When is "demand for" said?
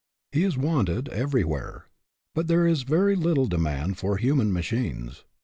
3.45-4.17